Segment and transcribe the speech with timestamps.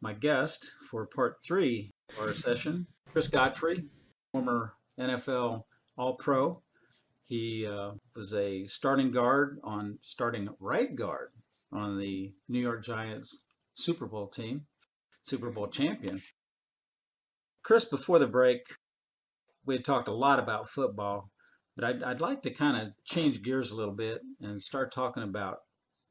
[0.01, 3.85] My guest for part three of our session, Chris Godfrey,
[4.33, 5.65] former NFL
[5.99, 6.63] All Pro.
[7.29, 11.33] He uh, was a starting guard on starting right guard
[11.71, 14.63] on the New York Giants Super Bowl team,
[15.21, 16.23] Super Bowl champion.
[17.63, 18.63] Chris, before the break,
[19.67, 21.31] we talked a lot about football
[21.81, 25.23] but I'd, I'd like to kind of change gears a little bit and start talking
[25.23, 25.61] about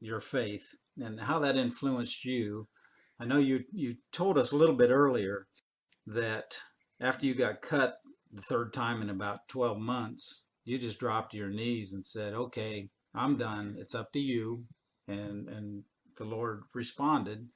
[0.00, 2.66] your faith and how that influenced you.
[3.20, 5.46] I know you, you told us a little bit earlier
[6.08, 6.58] that
[7.00, 7.98] after you got cut
[8.32, 12.32] the third time in about 12 months, you just dropped to your knees and said,
[12.32, 13.76] okay, I'm done.
[13.78, 14.64] It's up to you.
[15.06, 15.84] And, and
[16.16, 17.48] the Lord responded.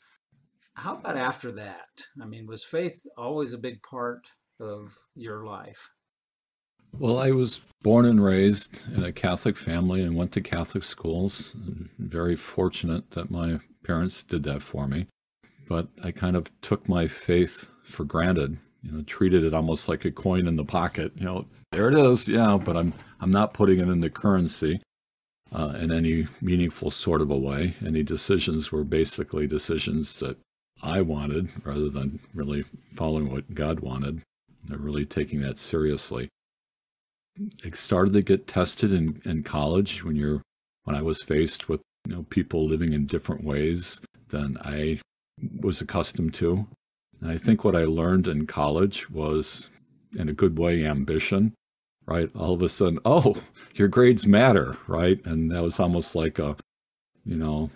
[0.75, 2.07] How about after that?
[2.23, 4.29] I mean, was faith always a big part
[4.61, 5.91] of your life?
[6.98, 11.55] Well, I was born and raised in a Catholic family and went to Catholic schools.
[11.98, 15.06] Very fortunate that my parents did that for me.
[15.69, 20.05] But I kind of took my faith for granted, you know, treated it almost like
[20.05, 21.12] a coin in the pocket.
[21.17, 24.80] You know, there it is, yeah, but I'm I'm not putting it into currency
[25.52, 27.74] uh, in any meaningful sort of a way.
[27.85, 30.36] Any decisions were basically decisions that
[30.83, 32.64] I wanted rather than really
[32.95, 34.23] following what God wanted.
[34.64, 36.29] They're really taking that seriously
[37.64, 40.42] it started to get tested in, in college when you're
[40.84, 45.00] when I was faced with you know people living in different ways than I
[45.61, 46.67] was accustomed to.
[47.20, 49.70] And I think what I learned in college was
[50.17, 51.55] in a good way ambition,
[52.06, 52.30] right?
[52.36, 53.36] All of a sudden, oh,
[53.74, 55.24] your grades matter, right?
[55.24, 56.56] And that was almost like a
[57.24, 57.70] you know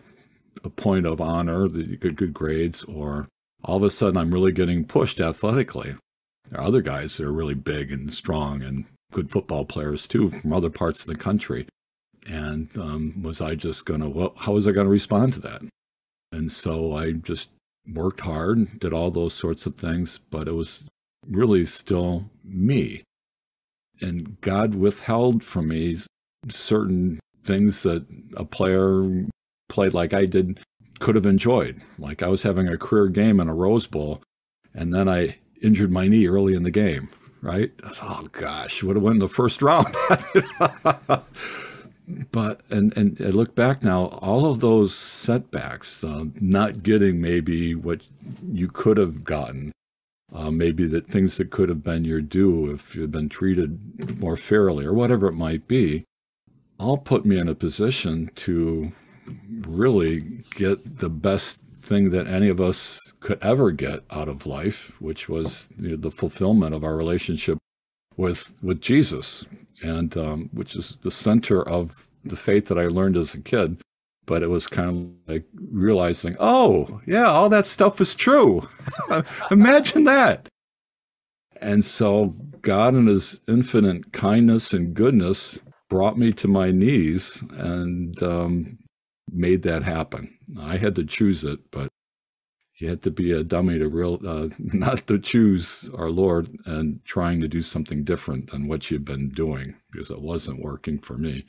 [0.65, 3.29] a point of honor that you get good grades or
[3.65, 5.97] all of a sudden I'm really getting pushed athletically.
[6.51, 10.31] There are other guys that are really big and strong and good football players too
[10.31, 11.67] from other parts of the country.
[12.27, 15.41] And um, was I just going to, well, how was I going to respond to
[15.41, 15.63] that?
[16.31, 17.49] And so I just
[17.91, 20.85] worked hard, did all those sorts of things, but it was
[21.27, 23.03] really still me.
[24.01, 25.97] And God withheld from me
[26.49, 29.27] certain things that a player
[29.69, 30.61] played like I did
[30.99, 31.81] could have enjoyed.
[31.99, 34.21] Like I was having a career game in a Rose Bowl,
[34.75, 37.09] and then I injured my knee early in the game
[37.43, 37.73] right?
[38.03, 39.95] oh gosh, would have won the first round.
[42.33, 47.75] but and and I look back now, all of those setbacks, uh, not getting maybe
[47.75, 48.03] what
[48.51, 49.73] you could have gotten,
[50.33, 54.37] uh, maybe that things that could have been your due if you'd been treated more
[54.37, 56.05] fairly or whatever it might be,
[56.79, 58.93] all put me in a position to
[59.61, 60.21] really
[60.55, 65.29] get the best thing that any of us could ever get out of life, which
[65.29, 67.59] was you know, the fulfillment of our relationship
[68.17, 69.45] with with Jesus,
[69.83, 73.81] and um, which is the center of the faith that I learned as a kid.
[74.27, 78.69] But it was kind of like realizing, oh yeah, all that stuff is true.
[79.51, 80.49] Imagine that.
[81.61, 85.59] And so God, in His infinite kindness and goodness,
[85.89, 88.79] brought me to my knees and um,
[89.33, 90.37] made that happen.
[90.61, 91.89] I had to choose it, but
[92.79, 97.05] you had to be a dummy to real uh, not to choose our Lord and
[97.05, 101.19] trying to do something different than what you've been doing because it wasn't working for
[101.19, 101.47] me.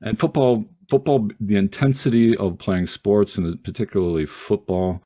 [0.00, 5.02] And football, football, the intensity of playing sports and particularly football,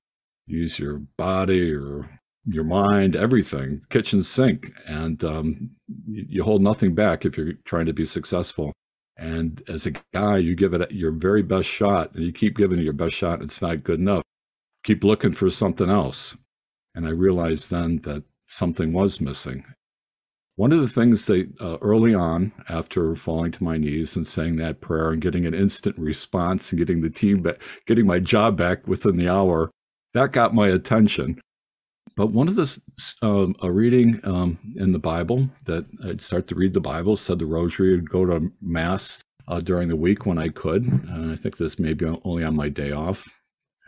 [0.46, 5.70] use your body or your mind, everything, kitchen sink, and um,
[6.06, 8.72] you, hold nothing back if you're trying to be successful.
[9.16, 12.78] And as a guy, you give it your very best shot, and you keep giving
[12.78, 13.42] it your best shot.
[13.42, 14.22] It's not good enough
[14.88, 16.34] keep looking for something else.
[16.94, 19.62] And I realized then that something was missing.
[20.56, 24.56] One of the things that uh, early on, after falling to my knees and saying
[24.56, 28.56] that prayer and getting an instant response and getting the team back, getting my job
[28.56, 29.70] back within the hour,
[30.14, 31.38] that got my attention.
[32.16, 32.80] But one of the
[33.20, 37.38] um, a reading um, in the Bible that I'd start to read the Bible, said
[37.38, 40.84] the Rosary, I'd go to Mass uh, during the week when I could.
[40.86, 43.28] And I think this may be only on my day off.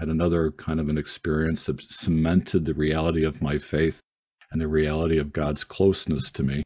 [0.00, 4.00] Had another kind of an experience that cemented the reality of my faith
[4.50, 6.62] and the reality of God's closeness to me.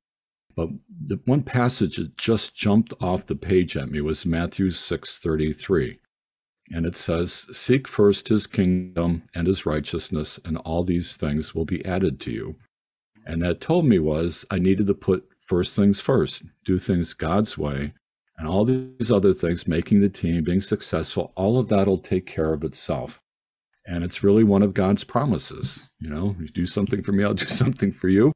[0.57, 5.99] But the one passage that just jumped off the page at me was Matthew 6:33.
[6.71, 11.67] And it says, Seek first his kingdom and his righteousness, and all these things will
[11.67, 12.57] be added to you.
[13.27, 17.59] And that told me was I needed to put first things first, do things God's
[17.59, 17.93] way,
[18.39, 22.27] and all these other things, making the team, being successful, all of that will take
[22.27, 23.21] care of itself.
[23.87, 25.89] And it's really one of God's promises.
[25.99, 28.33] You know, you do something for me, I'll do something for you.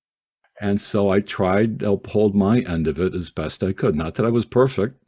[0.61, 3.95] And so I tried to uphold my end of it as best I could.
[3.95, 5.01] Not that I was perfect,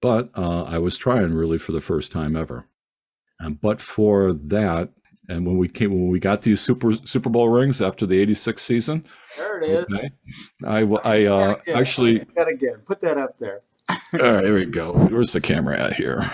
[0.00, 2.66] but uh, I was trying really for the first time ever.
[3.38, 4.90] And but for that,
[5.28, 8.62] and when we came when we got these super Super Bowl rings after the '86
[8.62, 9.04] season,
[9.36, 9.84] there it is.
[9.94, 10.10] Okay,
[10.64, 12.76] I I uh, actually put that again.
[12.86, 13.62] Put that up there.
[13.88, 14.92] all right, here we go.
[14.92, 16.30] Where's the camera at here?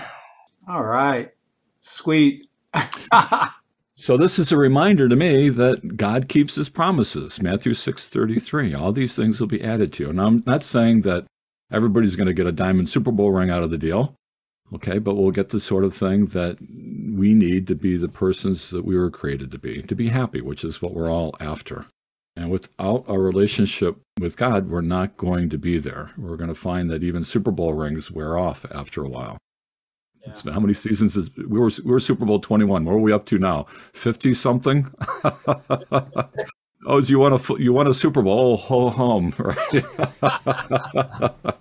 [0.67, 1.33] All right,
[1.79, 2.47] sweet.
[3.95, 7.41] so this is a reminder to me that God keeps his promises.
[7.41, 8.79] Matthew 6:33.
[8.79, 10.09] All these things will be added to you.
[10.09, 11.25] And I'm not saying that
[11.71, 14.15] everybody's going to get a diamond Super Bowl ring out of the deal.
[14.73, 18.71] Okay, but we'll get the sort of thing that we need to be the persons
[18.71, 21.85] that we were created to be, to be happy, which is what we're all after.
[22.35, 26.09] And without a relationship with God, we're not going to be there.
[26.17, 29.37] We're going to find that even Super Bowl rings wear off after a while.
[30.43, 30.53] Yeah.
[30.53, 32.85] How many seasons is we were we were Super Bowl twenty one?
[32.85, 33.65] What are we up to now?
[33.93, 34.89] Fifty something.
[36.85, 38.53] oh, you want a you want a Super Bowl?
[38.53, 39.85] Oh, ho hum, right?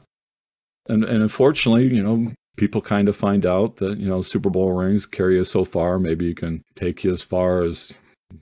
[0.89, 4.73] and and unfortunately, you know, people kind of find out that you know Super Bowl
[4.73, 5.99] rings carry you so far.
[5.99, 7.93] Maybe you can take you as far as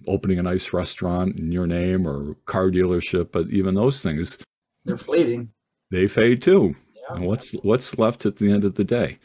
[0.07, 3.33] opening a nice restaurant in your name or car dealership.
[3.33, 4.39] But even those things,
[4.85, 5.51] they're fleeting.
[5.91, 6.77] They fade too.
[6.95, 7.17] Yeah.
[7.17, 9.19] And what's what's left at the end of the day?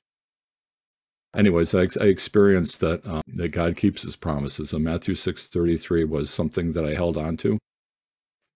[1.36, 4.74] Anyways, I, I experienced that um, that God keeps His promises.
[4.74, 7.58] And Matthew six thirty three was something that I held on to,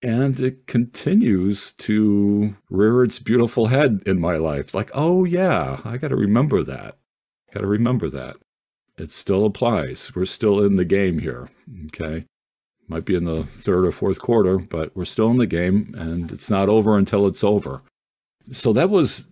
[0.01, 4.73] and it continues to rear its beautiful head in my life.
[4.73, 6.97] Like, oh yeah, I got to remember that.
[7.53, 8.37] Got to remember that.
[8.97, 10.13] It still applies.
[10.13, 11.49] We're still in the game here.
[11.85, 12.25] Okay.
[12.87, 16.31] Might be in the third or fourth quarter, but we're still in the game and
[16.31, 17.81] it's not over until it's over
[18.51, 19.27] so that was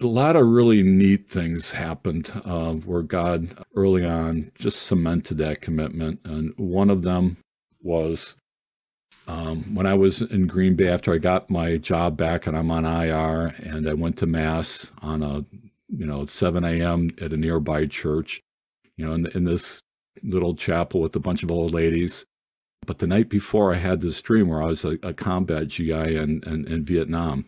[0.00, 5.60] a lot of really neat things happened uh, where God early on just cemented that
[5.60, 6.20] commitment.
[6.24, 7.38] And one of them
[7.82, 8.36] was
[9.26, 12.70] um, when I was in Green Bay after I got my job back and I'm
[12.70, 15.44] on IR and I went to Mass on a,
[15.88, 17.10] you know, 7 a.m.
[17.20, 18.40] at a nearby church,
[18.96, 19.80] you know, in, in this
[20.22, 22.24] little chapel with a bunch of old ladies.
[22.86, 26.16] But the night before, I had this dream where I was a, a combat GI
[26.16, 27.46] in, in, in Vietnam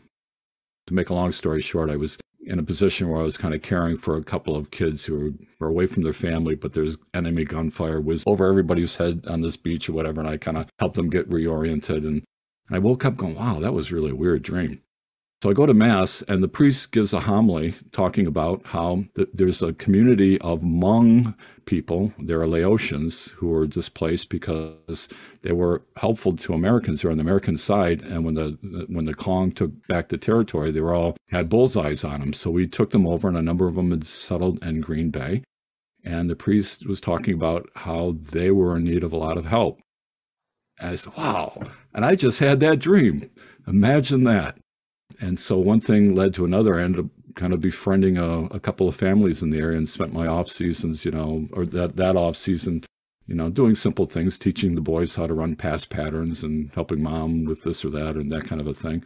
[0.86, 3.54] to make a long story short, I was in a position where I was kind
[3.54, 6.98] of caring for a couple of kids who were, away from their family, but there's
[7.14, 10.20] enemy gunfire was over everybody's head on this beach or whatever.
[10.20, 12.04] And I kind of helped them get reoriented.
[12.04, 12.24] And
[12.68, 14.82] I woke up going, wow, that was really a weird dream.
[15.42, 19.26] So I go to Mass, and the priest gives a homily talking about how th-
[19.34, 21.34] there's a community of Hmong
[21.64, 25.08] people, there are Laotians, who were displaced because
[25.42, 28.02] they were helpful to Americans who are on the American side.
[28.02, 32.04] And when the when the Cong took back the territory, they were all had bullseyes
[32.04, 32.34] on them.
[32.34, 35.42] So we took them over, and a number of them had settled in Green Bay.
[36.04, 39.46] And the priest was talking about how they were in need of a lot of
[39.46, 39.80] help.
[40.78, 41.60] And I said, wow.
[41.92, 43.28] And I just had that dream.
[43.66, 44.56] Imagine that
[45.20, 46.78] and so one thing led to another.
[46.78, 49.88] I ended up kind of befriending a, a, couple of families in the area and
[49.88, 52.84] spent my off seasons, you know, or that that off season,
[53.26, 57.02] you know, doing simple things, teaching the boys how to run pass patterns and helping
[57.02, 59.04] mom with this or that and that kind of a thing.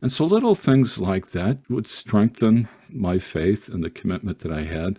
[0.00, 4.62] And so little things like that would strengthen my faith and the commitment that I
[4.62, 4.98] had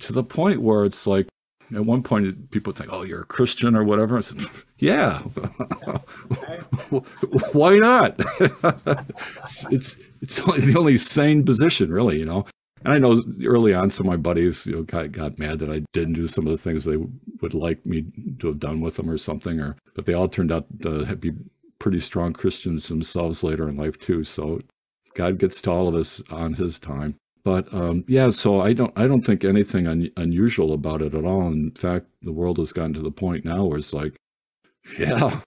[0.00, 1.28] to the point where it's like,
[1.74, 4.38] at one point people think, "Oh, you're a Christian or whatever." I said,
[4.78, 5.18] "Yeah,
[7.52, 8.14] why not?"
[9.70, 12.46] it's it's only the only sane position, really, you know.
[12.84, 15.70] And I know early on, some of my buddies, you know, got, got mad that
[15.70, 16.96] I didn't do some of the things they
[17.42, 18.06] would like me
[18.38, 21.32] to have done with them or something, or but they all turned out to be
[21.78, 24.24] pretty strong Christians themselves later in life too.
[24.24, 24.60] So
[25.14, 27.16] God gets to all of us on His time.
[27.44, 31.24] But um, yeah, so I don't I don't think anything un- unusual about it at
[31.24, 31.46] all.
[31.46, 34.16] In fact, the world has gotten to the point now where it's like,
[34.98, 35.40] yeah,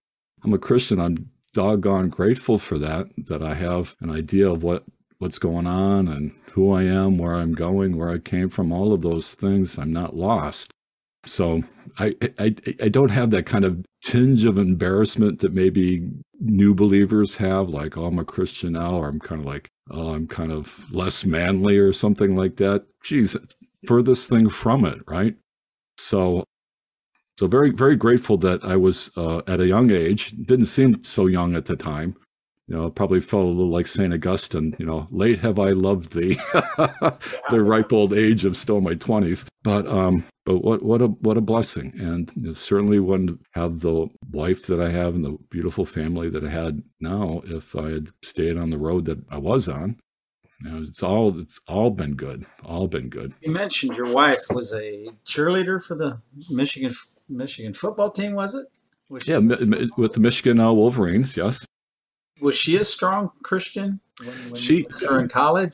[0.43, 1.00] I'm a Christian.
[1.00, 4.83] I'm doggone grateful for that, that I have an idea of what,
[5.19, 8.91] what's going on and who I am, where I'm going, where I came from, all
[8.91, 9.77] of those things.
[9.77, 10.71] I'm not lost.
[11.25, 11.63] So
[11.97, 16.09] I, I, I don't have that kind of tinge of embarrassment that maybe
[16.39, 20.27] new believers have, like, oh, I'm a Christian now, or I'm kind of like, I'm
[20.27, 22.85] kind of less manly or something like that.
[23.03, 23.37] Geez,
[23.85, 25.35] furthest thing from it, right?
[25.97, 26.43] So,
[27.37, 30.31] so very, very grateful that I was uh, at a young age.
[30.31, 32.15] Didn't seem so young at the time,
[32.67, 34.13] you know, probably felt a little like St.
[34.13, 38.93] Augustine, you know, late have I loved thee, the ripe old age of still my
[38.96, 39.46] 20s.
[39.63, 41.93] But, um, but what, what a, what a blessing.
[41.98, 46.50] And certainly wouldn't have the wife that I have and the beautiful family that I
[46.50, 50.00] had now if I had stayed on the road that I was on.
[50.63, 53.34] You know, it's all, it's all been good, all been good.
[53.41, 56.93] You mentioned your wife was a cheerleader for the Michigan,
[57.27, 58.67] Michigan football team, was it?
[59.25, 59.39] Yeah,
[59.98, 61.67] with the Michigan uh, Wolverines, yes
[62.41, 65.71] was she a strong Christian when, when she in college?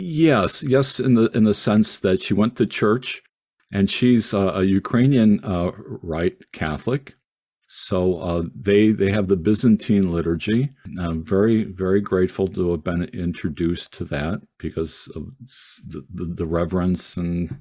[0.00, 3.22] Yes, yes, in the in the sense that she went to church,
[3.72, 7.14] and she's a, a Ukrainian uh, Rite Catholic.
[7.66, 10.70] So uh, they they have the Byzantine liturgy.
[10.98, 15.32] I'm very very grateful to have been introduced to that because of
[15.86, 17.58] the, the, the reverence and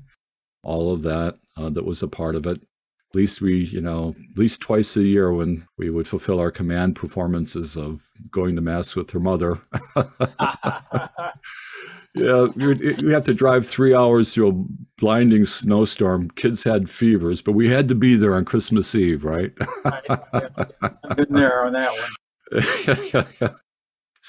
[0.64, 2.62] all of that uh, that was a part of it
[3.10, 6.52] at least we, you know, at least twice a year when we would fulfill our
[6.52, 9.62] command performances of going to mass with her mother.
[12.14, 14.66] yeah, we had to drive three hours through a
[14.98, 16.30] blinding snowstorm.
[16.32, 19.54] Kids had fevers, but we had to be there on Christmas Eve, right?
[19.86, 23.54] I've been there on that one.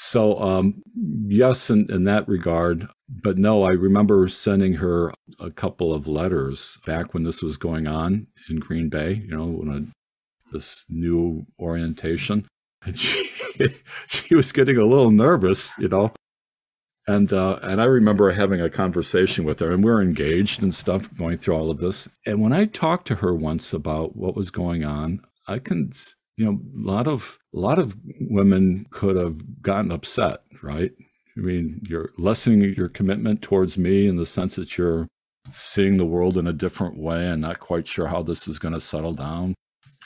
[0.00, 0.81] So, um,
[1.26, 2.87] yes, in, in that regard.
[3.09, 7.88] But no, I remember sending her a couple of letters back when this was going
[7.88, 9.90] on in Green Bay, you know, when
[10.52, 12.47] this new orientation.
[12.87, 13.28] And she,
[14.07, 16.12] she was getting a little nervous, you know.
[17.09, 20.73] And uh, and I remember having a conversation with her, and we are engaged and
[20.73, 22.09] stuff, going through all of this.
[22.25, 25.90] And when I talked to her once about what was going on, I can
[26.38, 30.92] you know, a lot of a lot of women could have gotten upset, right?
[31.37, 35.09] I mean, you're lessening your commitment towards me in the sense that you're
[35.50, 38.75] seeing the world in a different way and not quite sure how this is going
[38.75, 39.54] to settle down.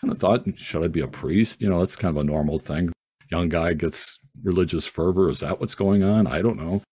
[0.01, 1.61] Kind of thought, should I be a priest?
[1.61, 2.93] You know, that's kind of a normal thing.
[3.31, 5.29] Young guy gets religious fervor.
[5.29, 6.27] Is that what's going on?
[6.27, 6.83] I don't know.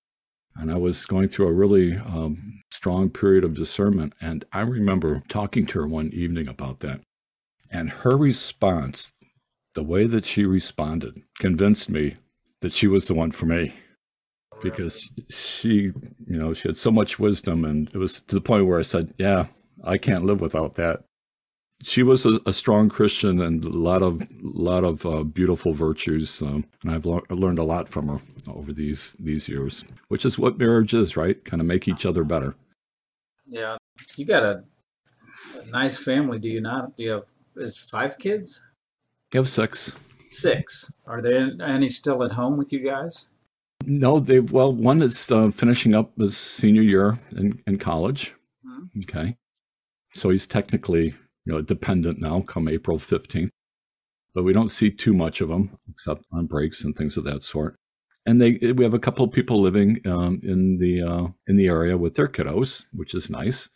[0.54, 4.14] And I was going through a really um, strong period of discernment.
[4.20, 7.00] And I remember talking to her one evening about that.
[7.70, 9.12] And her response
[9.74, 12.16] the way that she responded convinced me
[12.60, 13.74] that she was the one for me.
[14.62, 15.92] Because she
[16.26, 18.82] you know she had so much wisdom and it was to the point where i
[18.82, 19.46] said yeah
[19.84, 21.04] i can't live without that.
[21.82, 26.42] She was a, a strong christian and a lot of lot of uh, beautiful virtues
[26.42, 30.38] um, and i've le- learned a lot from her over these these years which is
[30.38, 31.42] what marriage is right?
[31.44, 32.56] Kind of make each other better.
[33.46, 33.76] Yeah.
[34.16, 34.64] You got a,
[35.54, 36.96] a nice family do you not?
[36.96, 37.24] Do you have
[37.56, 38.66] is five kids
[39.32, 39.92] you have six.
[40.26, 40.94] Six.
[41.06, 43.28] Are there any still at home with you guys?
[43.86, 48.34] No, they well, one is uh, finishing up his senior year in, in college.
[48.66, 49.00] Mm-hmm.
[49.00, 49.36] Okay,
[50.12, 52.42] so he's technically you know dependent now.
[52.42, 53.50] Come April fifteenth,
[54.34, 57.42] but we don't see too much of him except on breaks and things of that
[57.42, 57.76] sort.
[58.26, 61.68] And they we have a couple of people living um, in the uh, in the
[61.68, 63.70] area with their kiddos, which is nice.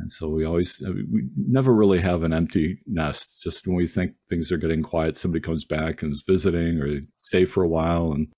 [0.00, 3.42] And so we always, uh, we never really have an empty nest.
[3.42, 7.00] Just when we think things are getting quiet, somebody comes back and is visiting or
[7.16, 8.28] stay for a while, and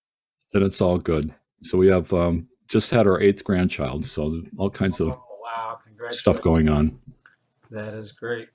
[0.53, 1.35] then it's all good.
[1.63, 4.07] So we have um, just had our eighth grandchild.
[4.07, 5.79] So all kinds of oh, wow,
[6.13, 6.99] stuff going on.
[7.71, 8.49] That is great.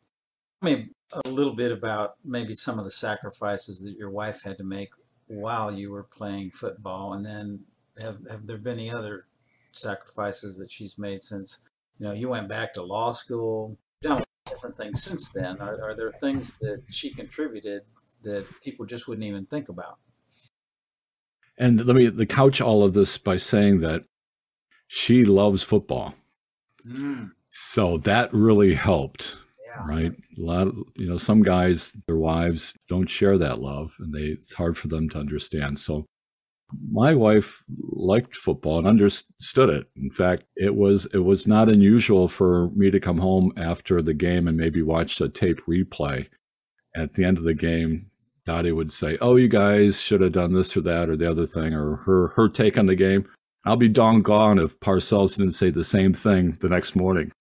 [0.62, 4.58] I mean, a little bit about maybe some of the sacrifices that your wife had
[4.58, 4.90] to make
[5.28, 7.60] while you were playing football, and then
[8.00, 9.26] have have there been any other
[9.72, 11.62] sacrifices that she's made since
[11.98, 15.60] you know, you went back to law school, done different things since then.
[15.60, 17.84] Are, are there things that she contributed
[18.24, 19.98] that people just wouldn't even think about?
[21.58, 24.04] And let me couch all of this by saying that
[24.88, 26.14] she loves football.
[26.86, 27.32] Mm.
[27.50, 29.38] So that really helped.
[29.66, 29.86] Yeah.
[29.88, 30.12] Right.
[30.38, 34.28] A lot of, you know, some guys, their wives don't share that love and they,
[34.28, 35.80] it's hard for them to understand.
[35.80, 36.06] So
[36.92, 39.88] my wife liked football and understood it.
[39.96, 44.14] In fact, it was it was not unusual for me to come home after the
[44.14, 46.28] game and maybe watch a tape replay.
[46.96, 48.10] At the end of the game,
[48.46, 51.46] Dottie would say, "Oh, you guys should have done this or that or the other
[51.46, 53.28] thing," or her her take on the game.
[53.66, 57.32] I'll be dong gone if Parcells didn't say the same thing the next morning.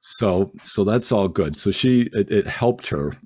[0.00, 1.56] So so that's all good.
[1.56, 3.16] So she it, it helped her.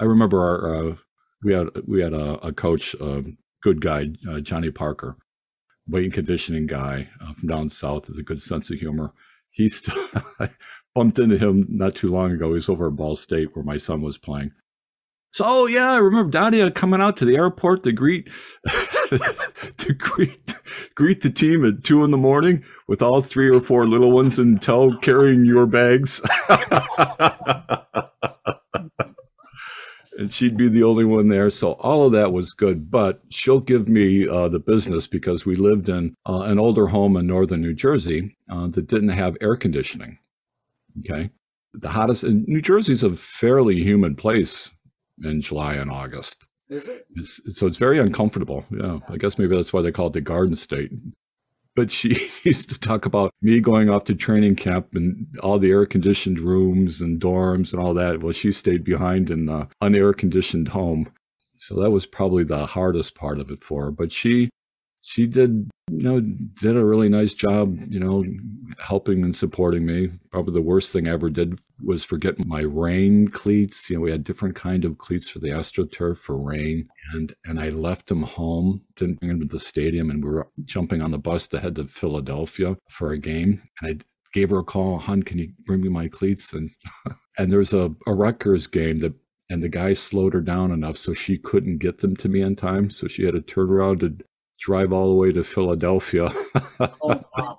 [0.00, 0.96] I remember our uh,
[1.42, 3.24] we had we had a, a coach, a
[3.62, 5.16] good guy, uh, Johnny Parker,
[5.86, 9.12] weight and conditioning guy uh, from down south, with a good sense of humor.
[9.50, 10.08] He still,
[10.40, 10.50] I
[10.94, 12.48] bumped into him not too long ago.
[12.48, 14.52] He was over at Ball State where my son was playing.
[15.32, 18.30] So, oh yeah, I remember Dottie coming out to the airport to greet
[19.76, 20.54] to greet
[20.94, 24.38] greet the team at two in the morning with all three or four little ones
[24.38, 26.20] in tow carrying your bags.
[30.18, 31.48] and she'd be the only one there.
[31.48, 32.90] So all of that was good.
[32.90, 37.16] But she'll give me uh, the business because we lived in uh, an older home
[37.16, 40.18] in northern New Jersey uh, that didn't have air conditioning.
[41.00, 41.30] Okay.
[41.72, 44.72] The hottest New Jersey's a fairly humid place
[45.22, 46.44] in July and August.
[46.68, 47.06] Is it?
[47.14, 48.64] It's, so it's very uncomfortable.
[48.70, 48.98] Yeah.
[49.08, 50.90] I guess maybe that's why they call it the Garden State
[51.78, 55.70] but she used to talk about me going off to training camp and all the
[55.70, 58.20] air conditioned rooms and dorms and all that.
[58.20, 61.08] Well, she stayed behind in the unair conditioned home.
[61.54, 63.90] So that was probably the hardest part of it for her.
[63.92, 64.50] But she
[65.08, 68.22] she did you know did a really nice job you know
[68.78, 73.28] helping and supporting me probably the worst thing i ever did was forget my rain
[73.28, 77.32] cleats you know we had different kind of cleats for the astroturf for rain and
[77.46, 81.00] and i left them home didn't bring them to the stadium and we were jumping
[81.00, 84.64] on the bus to head to philadelphia for a game and i gave her a
[84.64, 86.70] call hun can you bring me my cleats and
[87.38, 89.14] and there's a, a Rutgers game that
[89.50, 92.54] and the guy slowed her down enough so she couldn't get them to me in
[92.54, 92.90] time.
[92.90, 94.18] So she had to turn around to
[94.58, 96.30] drive all the way to Philadelphia.
[96.80, 97.58] oh, oh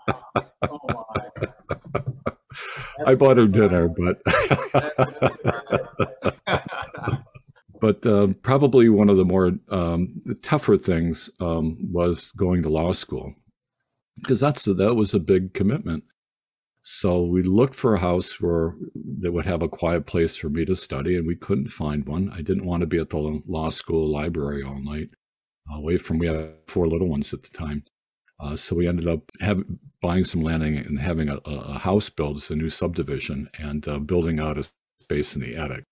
[3.05, 4.21] I bought her dinner, but
[7.81, 12.69] but uh, probably one of the more um, the tougher things um, was going to
[12.69, 13.33] law school
[14.19, 16.03] because that's that was a big commitment.
[16.81, 18.73] So we looked for a house where
[19.19, 22.31] that would have a quiet place for me to study, and we couldn't find one.
[22.33, 25.09] I didn't want to be at the law school library all night
[25.73, 27.83] away from we had four little ones at the time.
[28.39, 29.29] Uh, so we ended up
[30.01, 33.99] buying some land and having a, a house built as a new subdivision and uh,
[33.99, 34.63] building out a
[35.01, 35.83] space in the attic.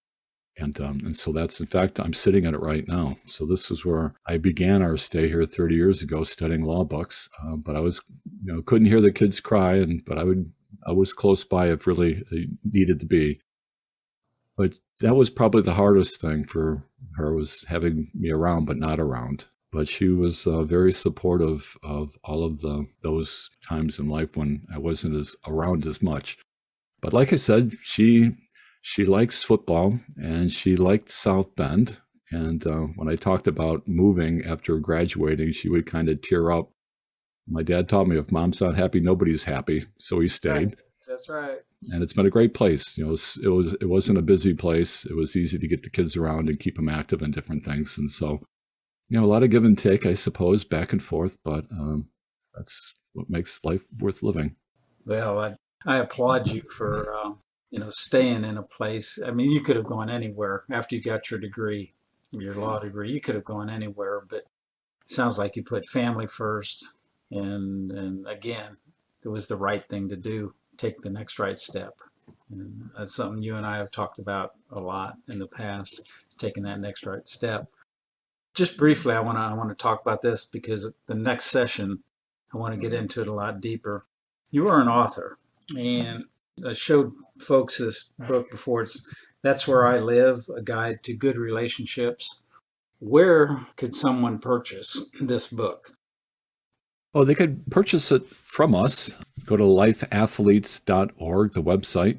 [0.60, 3.18] And um, and so that's in fact I'm sitting at it right now.
[3.28, 7.30] So this is where I began our stay here 30 years ago, studying law books.
[7.44, 8.02] Uh, but I was
[8.44, 10.52] you know couldn't hear the kids cry, and but I would
[10.88, 12.24] I was close by if really
[12.64, 13.40] needed to be.
[14.58, 16.84] But that was probably the hardest thing for
[17.18, 22.18] her was having me around but not around but she was uh, very supportive of
[22.24, 26.38] all of the those times in life when I wasn't as around as much.
[27.02, 28.36] But like I said, she
[28.82, 31.98] she likes football and she liked South Bend.
[32.32, 36.72] And uh, when I talked about moving after graduating, she would kind of tear up.
[37.48, 39.86] My dad taught me if mom's not happy, nobody's happy.
[39.98, 40.76] So he stayed.
[41.08, 41.60] That's right.
[41.92, 42.98] And it's been a great place.
[42.98, 45.06] You know, it was, it was it wasn't a busy place.
[45.06, 47.98] It was easy to get the kids around and keep them active in different things.
[47.98, 48.42] And so
[49.10, 52.10] you know, a lot of give and take, I suppose, back and forth, but um,
[52.56, 54.56] that's what makes life worth living.
[55.06, 57.34] Well, I, I applaud you for, uh,
[57.72, 59.20] you know, staying in a place.
[59.26, 61.94] I mean, you could have gone anywhere after you got your degree,
[62.32, 63.12] your law degree.
[63.12, 64.44] You could have gone anywhere, but
[65.06, 66.98] sounds like you put family first.
[67.32, 68.76] And, and again,
[69.24, 70.54] it was the right thing to do.
[70.76, 71.94] Take the next right step.
[72.52, 76.64] And that's something you and I have talked about a lot in the past, taking
[76.64, 77.68] that next right step
[78.58, 82.04] just briefly, I want to I want to talk about this because the next session
[82.54, 83.04] I want to get mm-hmm.
[83.04, 84.04] into it a lot deeper.
[84.50, 85.38] You are an author,
[85.78, 86.26] and
[86.66, 88.82] I showed folks this book before.
[88.82, 92.44] It's that's where I live: a guide to good relationships.
[93.00, 95.92] Where could someone purchase this book?
[97.14, 99.18] Oh, they could purchase it from us.
[99.46, 102.18] Go to lifeathletes.org, the website.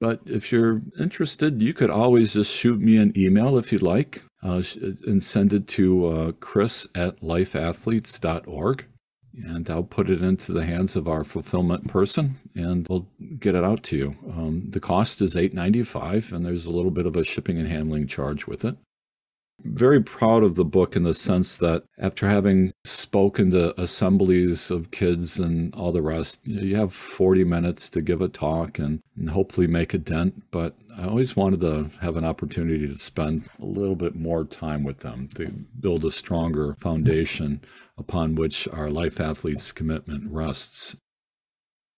[0.00, 4.22] But if you're interested, you could always just shoot me an email if you'd like
[4.42, 4.62] uh,
[5.06, 8.86] and send it to uh, chris at lifeathletes.org.
[9.46, 13.08] And I'll put it into the hands of our fulfillment person, and we'll
[13.40, 14.16] get it out to you.
[14.30, 17.58] Um, the cost is eight ninety five, and there's a little bit of a shipping
[17.58, 18.76] and handling charge with it
[19.62, 24.90] very proud of the book in the sense that after having spoken to assemblies of
[24.90, 29.30] kids and all the rest, you have 40 minutes to give a talk and, and,
[29.30, 30.42] hopefully make a dent.
[30.50, 34.84] But I always wanted to have an opportunity to spend a little bit more time
[34.84, 35.48] with them to
[35.80, 37.62] build a stronger foundation
[37.96, 40.96] upon which our life athletes commitment rests.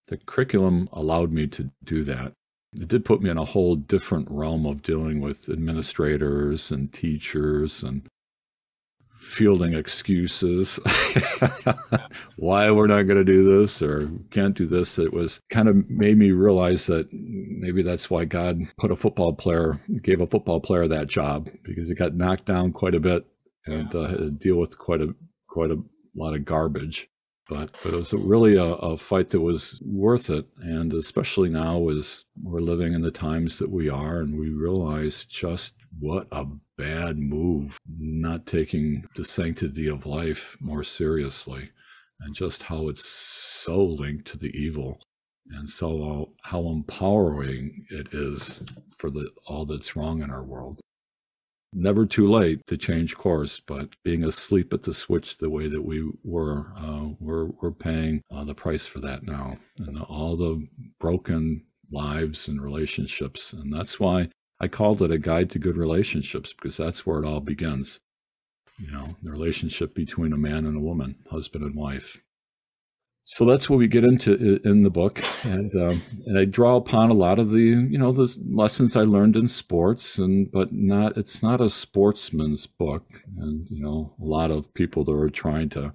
[0.08, 2.32] The curriculum allowed me to do that
[2.74, 7.82] it did put me in a whole different realm of dealing with administrators and teachers
[7.82, 8.06] and
[9.18, 10.78] fielding excuses
[12.36, 14.98] why we're not going to do this or can't do this.
[14.98, 19.32] It was kind of made me realize that maybe that's why God put a football
[19.32, 23.26] player, gave a football player that job because he got knocked down quite a bit
[23.66, 25.14] and uh, had to deal with quite a
[25.48, 25.82] quite a
[26.14, 27.08] lot of garbage.
[27.48, 30.46] But, but it was really a, a, fight that was worth it.
[30.60, 35.24] And especially now as we're living in the times that we are, and we realize
[35.24, 36.44] just what a
[36.76, 41.70] bad move not taking the sanctity of life more seriously
[42.20, 45.00] and just how it's so linked to the evil
[45.50, 46.02] and so
[46.44, 48.62] uh, how empowering it is
[48.96, 50.80] for the all that's wrong in our world
[51.72, 55.82] never too late to change course, but being asleep at the switch the way that
[55.82, 59.58] we were, uh, we're, we're paying uh, the price for that now.
[59.78, 60.66] And all the
[60.98, 63.52] broken lives and relationships.
[63.52, 67.26] And that's why I called it a guide to good relationships, because that's where it
[67.26, 68.00] all begins.
[68.78, 72.20] You know, the relationship between a man and a woman, husband and wife.
[73.28, 77.10] So that's what we get into in the book, and um, and I draw upon
[77.10, 81.16] a lot of the you know the lessons I learned in sports, and but not
[81.16, 85.70] it's not a sportsman's book, and you know a lot of people that are trying
[85.70, 85.92] to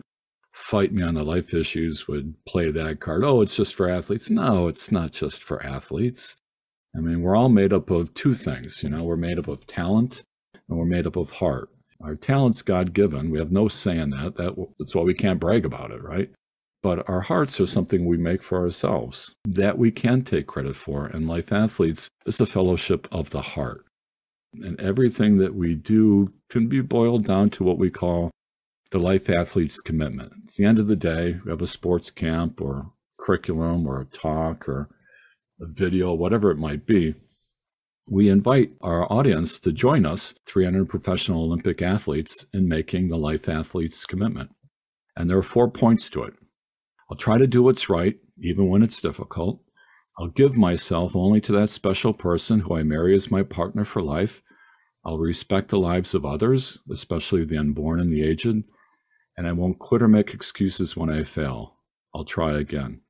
[0.51, 3.23] fight me on the life issues would play that card.
[3.23, 4.29] Oh, it's just for athletes.
[4.29, 6.35] No, it's not just for athletes.
[6.93, 8.83] I mean, we're all made up of two things.
[8.83, 10.21] You know, we're made up of talent,
[10.67, 11.69] and we're made up of heart.
[12.03, 13.31] Our talent's God given.
[13.31, 14.35] We have no say in that.
[14.35, 16.29] That that's why we can't brag about it, right?
[16.83, 21.05] But our hearts are something we make for ourselves that we can take credit for.
[21.05, 23.85] And Life Athletes is a fellowship of the heart.
[24.53, 28.31] And everything that we do can be boiled down to what we call
[28.89, 30.33] the Life Athletes commitment.
[30.47, 34.05] At the end of the day, we have a sports camp or curriculum or a
[34.05, 34.89] talk or
[35.61, 37.15] a video, whatever it might be.
[38.09, 43.47] We invite our audience to join us, 300 professional Olympic athletes, in making the Life
[43.47, 44.49] Athletes commitment.
[45.15, 46.33] And there are four points to it.
[47.11, 49.59] I'll try to do what's right, even when it's difficult.
[50.17, 54.01] I'll give myself only to that special person who I marry as my partner for
[54.01, 54.41] life.
[55.03, 58.63] I'll respect the lives of others, especially the unborn and the aged.
[59.35, 61.75] And I won't quit or make excuses when I fail.
[62.15, 63.01] I'll try again.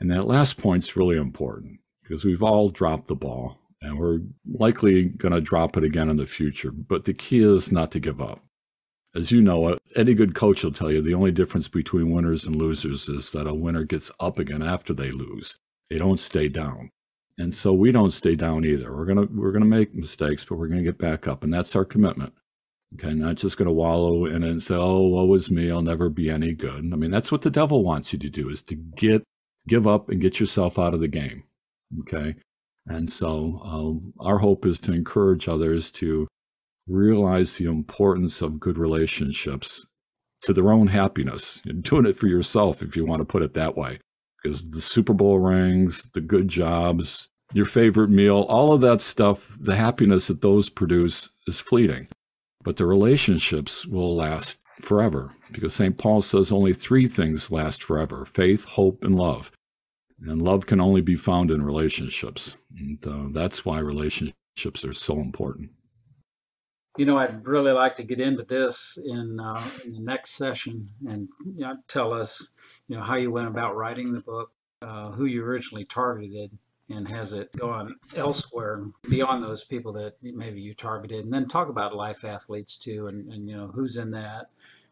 [0.00, 4.18] And that last point's really important because we've all dropped the ball and we're
[4.52, 6.72] likely going to drop it again in the future.
[6.72, 8.42] But the key is not to give up
[9.14, 12.56] as you know, any good coach will tell you the only difference between winners and
[12.56, 15.58] losers is that a winner gets up again after they lose.
[15.90, 16.90] They don't stay down.
[17.38, 18.94] And so we don't stay down either.
[18.94, 21.84] We're gonna we're gonna make mistakes, but we're gonna get back up, and that's our
[21.84, 22.34] commitment.
[22.94, 26.08] Okay, not just gonna wallow in it and say, "Oh, woe is me, I'll never
[26.08, 28.74] be any good." I mean, that's what the devil wants you to do: is to
[28.74, 29.22] get
[29.68, 31.44] give up and get yourself out of the game.
[32.00, 32.34] Okay,
[32.86, 36.26] and so um, our hope is to encourage others to
[36.88, 39.86] realize the importance of good relationships
[40.42, 43.54] to their own happiness and doing it for yourself, if you want to put it
[43.54, 43.98] that way.
[44.42, 49.56] Because the Super Bowl rings, the good jobs, your favorite meal, all of that stuff,
[49.60, 52.08] the happiness that those produce is fleeting.
[52.62, 55.96] But the relationships will last forever because St.
[55.98, 59.50] Paul says only three things last forever faith, hope, and love.
[60.20, 62.56] And love can only be found in relationships.
[62.78, 65.70] And uh, that's why relationships are so important.
[66.98, 70.86] You know, I'd really like to get into this in, uh, in the next session
[71.08, 72.50] and you know, tell us,
[72.88, 74.50] you know, how you went about writing the book,
[74.82, 76.50] uh, who you originally targeted,
[76.90, 81.68] and has it gone elsewhere beyond those people that maybe you targeted, and then talk
[81.68, 84.46] about life athletes too, and, and you know who's in that,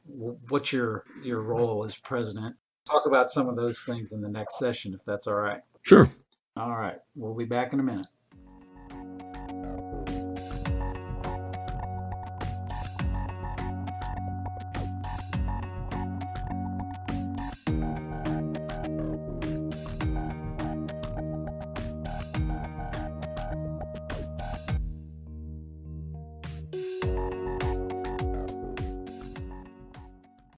[0.06, 2.54] what's your your role as president.
[2.88, 5.62] Talk about some of those things in the next session, if that's all right.
[5.82, 6.08] Sure.
[6.56, 8.06] All right, we'll be back in a minute.